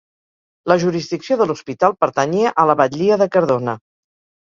La 0.71 0.77
jurisdicció 0.83 1.37
de 1.43 1.47
l'Hospital 1.51 1.95
pertanyia 2.01 2.57
a 2.65 2.69
la 2.73 2.79
Batllia 2.83 3.23
de 3.25 3.33
Cardona. 3.39 3.81